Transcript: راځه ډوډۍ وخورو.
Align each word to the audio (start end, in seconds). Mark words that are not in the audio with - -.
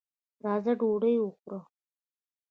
راځه 0.43 0.73
ډوډۍ 0.79 1.15
وخورو. 1.19 1.59